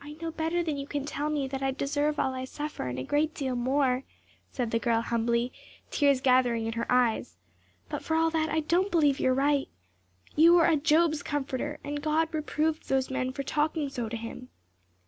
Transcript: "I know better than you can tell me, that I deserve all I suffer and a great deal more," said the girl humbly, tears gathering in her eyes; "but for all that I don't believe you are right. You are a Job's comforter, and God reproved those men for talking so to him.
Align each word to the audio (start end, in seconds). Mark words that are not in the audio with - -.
"I 0.00 0.12
know 0.12 0.30
better 0.30 0.62
than 0.62 0.76
you 0.76 0.86
can 0.86 1.04
tell 1.04 1.28
me, 1.28 1.48
that 1.48 1.60
I 1.60 1.72
deserve 1.72 2.20
all 2.20 2.34
I 2.34 2.44
suffer 2.44 2.86
and 2.86 3.00
a 3.00 3.02
great 3.02 3.34
deal 3.34 3.56
more," 3.56 4.04
said 4.52 4.70
the 4.70 4.78
girl 4.78 5.00
humbly, 5.00 5.52
tears 5.90 6.20
gathering 6.20 6.66
in 6.66 6.74
her 6.74 6.86
eyes; 6.88 7.36
"but 7.88 8.00
for 8.04 8.14
all 8.14 8.30
that 8.30 8.48
I 8.48 8.60
don't 8.60 8.92
believe 8.92 9.18
you 9.18 9.30
are 9.30 9.34
right. 9.34 9.68
You 10.36 10.56
are 10.58 10.70
a 10.70 10.76
Job's 10.76 11.24
comforter, 11.24 11.80
and 11.82 12.00
God 12.00 12.32
reproved 12.32 12.88
those 12.88 13.10
men 13.10 13.32
for 13.32 13.42
talking 13.42 13.88
so 13.88 14.08
to 14.08 14.16
him. 14.16 14.50